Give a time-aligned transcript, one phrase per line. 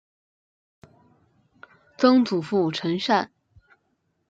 [1.95, 3.31] 曾祖父陈善。